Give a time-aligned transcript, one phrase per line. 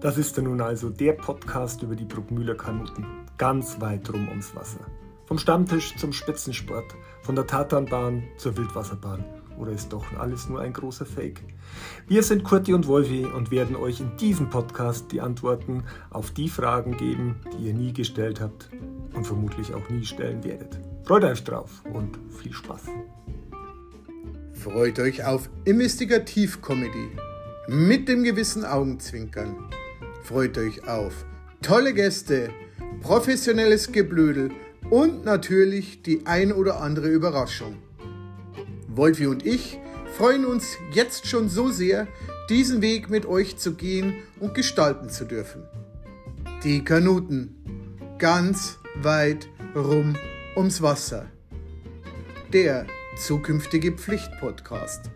[0.00, 3.06] Das ist dann nun also der Podcast über die Bruckmühler Kanuten.
[3.38, 4.80] Ganz weit rum ums Wasser.
[5.26, 6.84] Vom Stammtisch zum Spitzensport,
[7.22, 9.24] von der Tatanbahn zur Wildwasserbahn.
[9.56, 11.42] Oder ist doch alles nur ein großer Fake?
[12.06, 16.48] Wir sind Kurti und Wolfi und werden euch in diesem Podcast die Antworten auf die
[16.48, 18.68] Fragen geben, die ihr nie gestellt habt
[19.14, 20.78] und vermutlich auch nie stellen werdet.
[21.04, 22.82] Freut euch drauf und viel Spaß.
[24.52, 27.33] Freut euch auf Investigativ-Comedy
[27.68, 29.56] mit dem gewissen Augenzwinkern.
[30.22, 31.24] Freut euch auf
[31.64, 32.50] tolle Gäste,
[33.00, 34.50] professionelles Geblödel
[34.90, 37.76] und natürlich die ein oder andere Überraschung.
[38.88, 39.78] Wolfi und ich
[40.16, 42.06] freuen uns jetzt schon so sehr,
[42.50, 45.62] diesen Weg mit euch zu gehen und gestalten zu dürfen.
[46.62, 47.56] Die Kanuten.
[48.18, 50.16] Ganz weit rum
[50.54, 51.26] ums Wasser.
[52.52, 55.10] Der zukünftige Pflichtpodcast.